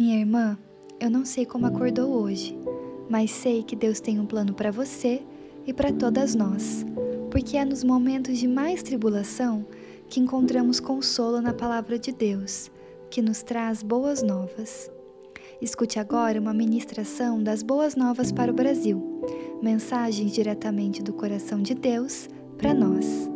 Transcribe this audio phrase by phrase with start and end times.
[0.00, 0.58] Minha irmã,
[0.98, 2.58] eu não sei como acordou hoje,
[3.06, 5.20] mas sei que Deus tem um plano para você
[5.66, 6.86] e para todas nós,
[7.30, 9.66] porque é nos momentos de mais tribulação
[10.08, 12.70] que encontramos consolo na palavra de Deus,
[13.10, 14.90] que nos traz boas novas.
[15.60, 19.20] Escute agora uma ministração das boas novas para o Brasil,
[19.60, 22.26] mensagens diretamente do coração de Deus
[22.56, 23.29] para nós.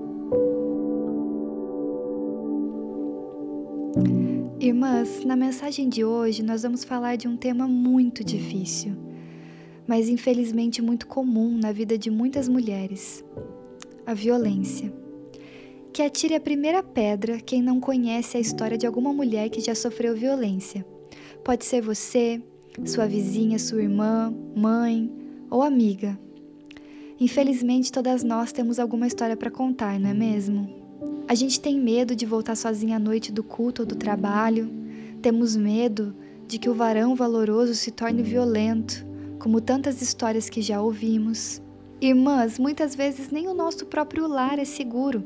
[4.66, 8.96] Irmãs, na mensagem de hoje nós vamos falar de um tema muito difícil,
[9.86, 13.22] mas infelizmente muito comum na vida de muitas mulheres:
[14.06, 14.90] a violência.
[15.92, 19.74] Que atire a primeira pedra quem não conhece a história de alguma mulher que já
[19.74, 20.82] sofreu violência.
[21.44, 22.42] Pode ser você,
[22.86, 25.12] sua vizinha, sua irmã, mãe
[25.50, 26.18] ou amiga.
[27.20, 30.83] Infelizmente, todas nós temos alguma história para contar, não é mesmo?
[31.26, 34.70] A gente tem medo de voltar sozinha à noite do culto ou do trabalho.
[35.22, 36.14] Temos medo
[36.46, 39.06] de que o varão valoroso se torne violento,
[39.38, 41.62] como tantas histórias que já ouvimos.
[41.98, 45.24] Irmãs, muitas vezes nem o nosso próprio lar é seguro.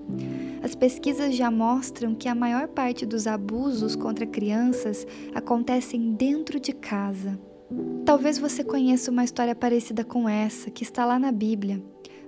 [0.63, 6.73] As pesquisas já mostram que a maior parte dos abusos contra crianças acontecem dentro de
[6.73, 7.37] casa.
[8.05, 11.83] Talvez você conheça uma história parecida com essa, que está lá na Bíblia,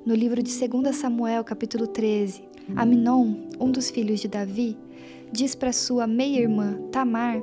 [0.05, 2.50] no livro de 2 Samuel, capítulo 13.
[2.77, 4.77] Aminon, um dos filhos de Davi,
[5.33, 7.41] diz para sua meia-irmã Tamar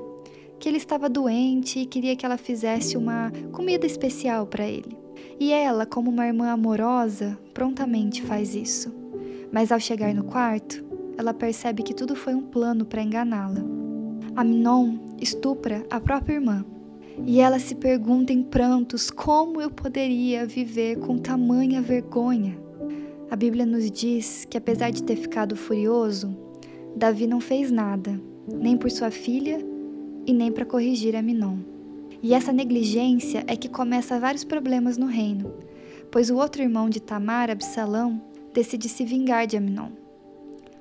[0.59, 4.97] que ele estava doente e queria que ela fizesse uma comida especial para ele.
[5.39, 8.94] E ela, como uma irmã amorosa, prontamente faz isso.
[9.52, 10.84] Mas ao chegar no quarto,
[11.17, 13.62] ela percebe que tudo foi um plano para enganá-la.
[14.36, 16.66] Aminon estupra a própria irmã.
[17.25, 22.58] E ela se pergunta em prantos como eu poderia viver com tamanha vergonha.
[23.30, 26.33] A Bíblia nos diz que, apesar de ter ficado furioso,
[26.95, 29.59] Davi não fez nada, nem por sua filha
[30.25, 31.58] e nem para corrigir Aminon.
[32.23, 35.53] E essa negligência é que começa vários problemas no reino,
[36.09, 38.22] pois o outro irmão de Tamar, Absalão,
[38.53, 39.90] decide se vingar de Aminon.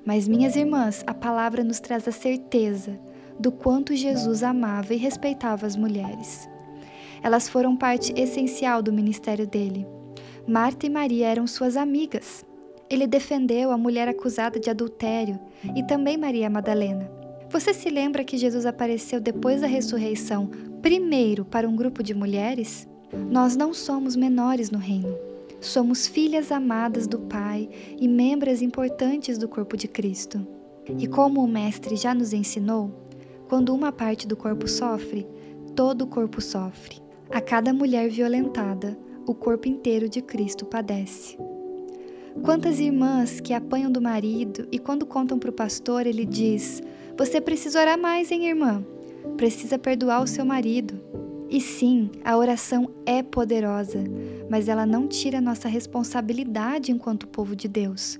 [0.05, 2.97] Mas, minhas irmãs, a palavra nos traz a certeza
[3.37, 6.47] do quanto Jesus amava e respeitava as mulheres.
[7.21, 9.85] Elas foram parte essencial do ministério dele
[10.47, 12.45] Marta e Maria eram suas amigas.
[12.89, 15.37] Ele defendeu a mulher acusada de adultério
[15.75, 17.11] e também Maria Madalena.
[17.49, 20.49] Você se lembra que Jesus apareceu depois da ressurreição,
[20.81, 22.87] primeiro para um grupo de mulheres?
[23.29, 25.17] Nós não somos menores no reino.
[25.59, 27.67] Somos filhas amadas do Pai
[27.99, 30.47] e membros importantes do corpo de Cristo.
[30.97, 32.89] E como o Mestre já nos ensinou,
[33.49, 35.27] quando uma parte do corpo sofre,
[35.75, 37.01] todo o corpo sofre.
[37.29, 41.37] A cada mulher violentada, o corpo inteiro de Cristo padece.
[42.41, 46.81] Quantas irmãs que apanham do marido e quando contam para o pastor, ele diz:
[47.17, 48.83] Você precisa orar mais, hein, irmã?
[49.35, 50.99] Precisa perdoar o seu marido.
[51.49, 54.03] E sim, a oração é poderosa,
[54.49, 58.19] mas ela não tira nossa responsabilidade enquanto povo de Deus.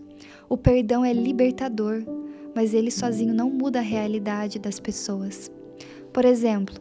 [0.49, 2.03] O perdão é libertador,
[2.55, 5.51] mas ele sozinho não muda a realidade das pessoas.
[6.11, 6.75] Por exemplo,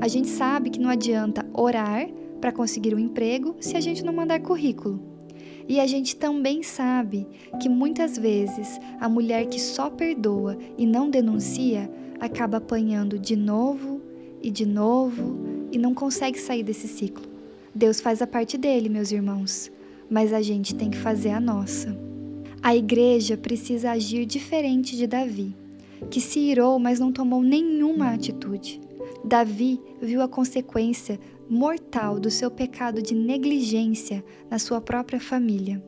[0.00, 2.08] a gente sabe que não adianta orar
[2.40, 5.00] para conseguir um emprego se a gente não mandar currículo.
[5.68, 7.28] E a gente também sabe
[7.60, 14.00] que muitas vezes a mulher que só perdoa e não denuncia acaba apanhando de novo
[14.42, 15.38] e de novo
[15.70, 17.24] e não consegue sair desse ciclo.
[17.74, 19.70] Deus faz a parte dele, meus irmãos,
[20.10, 21.96] mas a gente tem que fazer a nossa.
[22.60, 25.54] A igreja precisa agir diferente de Davi,
[26.10, 28.80] que se irou, mas não tomou nenhuma atitude.
[29.24, 31.18] Davi viu a consequência
[31.50, 35.82] mortal do seu pecado de negligência na sua própria família.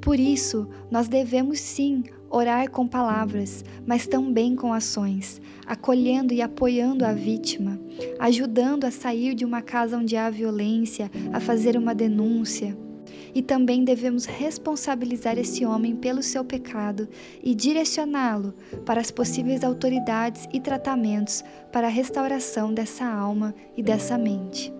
[0.00, 7.04] Por isso, nós devemos sim orar com palavras, mas também com ações, acolhendo e apoiando
[7.04, 7.78] a vítima,
[8.18, 12.74] ajudando a sair de uma casa onde há violência, a fazer uma denúncia
[13.34, 17.08] e também devemos responsabilizar esse homem pelo seu pecado
[17.42, 18.54] e direcioná-lo
[18.84, 21.42] para as possíveis autoridades e tratamentos
[21.72, 24.72] para a restauração dessa alma e dessa mente.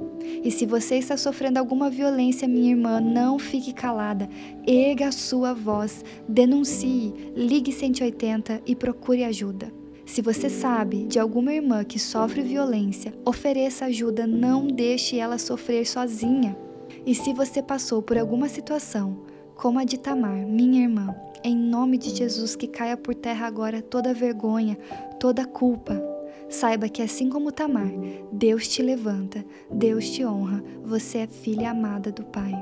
[0.44, 4.28] E se você está sofrendo alguma violência, minha irmã, não fique calada.
[4.66, 9.72] Erga a sua voz, denuncie, ligue 180 e procure ajuda.
[10.06, 15.86] Se você sabe de alguma irmã que sofre violência, ofereça ajuda, não deixe ela sofrer
[15.86, 16.56] sozinha.
[17.04, 19.20] E se você passou por alguma situação,
[19.54, 23.80] como a de Tamar, minha irmã, em nome de Jesus que caia por terra agora
[23.80, 24.78] toda vergonha,
[25.18, 26.00] toda culpa.
[26.48, 27.90] Saiba que assim como Tamar,
[28.32, 32.52] Deus te levanta, Deus te honra, você é filha amada do Pai.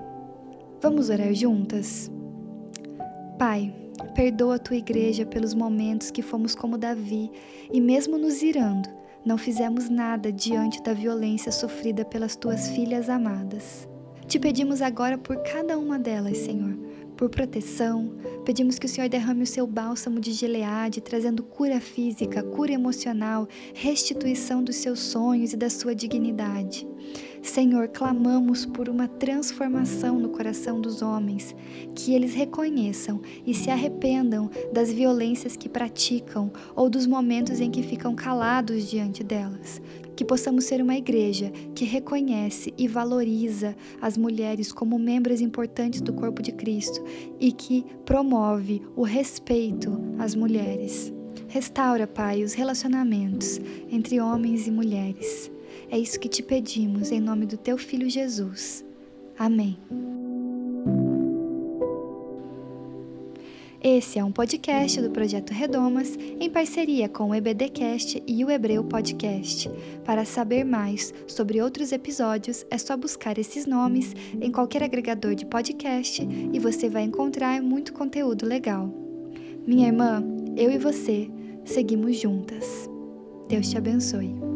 [0.80, 2.10] Vamos orar juntas?
[3.38, 3.74] Pai,
[4.14, 7.30] perdoa a tua igreja pelos momentos que fomos como Davi
[7.72, 8.88] e mesmo nos irando,
[9.24, 13.88] não fizemos nada diante da violência sofrida pelas tuas filhas amadas.
[14.28, 16.76] Te pedimos agora por cada uma delas, Senhor,
[17.16, 18.14] por proteção.
[18.44, 23.48] Pedimos que o Senhor derrame o seu bálsamo de Gileade, trazendo cura física, cura emocional,
[23.72, 26.86] restituição dos seus sonhos e da sua dignidade.
[27.42, 31.54] Senhor, clamamos por uma transformação no coração dos homens,
[31.94, 37.82] que eles reconheçam e se arrependam das violências que praticam ou dos momentos em que
[37.82, 39.80] ficam calados diante delas.
[40.16, 46.12] Que possamos ser uma igreja que reconhece e valoriza as mulheres como membros importantes do
[46.12, 47.04] corpo de Cristo
[47.38, 51.12] e que promove o respeito às mulheres.
[51.46, 53.60] Restaura, Pai, os relacionamentos
[53.90, 55.50] entre homens e mulheres.
[55.90, 58.84] É isso que te pedimos, em nome do teu Filho Jesus.
[59.38, 59.78] Amém.
[63.80, 68.82] Esse é um podcast do Projeto Redomas em parceria com o EBDcast e o Hebreu
[68.82, 69.70] Podcast.
[70.04, 75.46] Para saber mais sobre outros episódios, é só buscar esses nomes em qualquer agregador de
[75.46, 78.92] podcast e você vai encontrar muito conteúdo legal.
[79.64, 80.24] Minha irmã,
[80.56, 81.30] eu e você
[81.64, 82.90] seguimos juntas.
[83.48, 84.47] Deus te abençoe.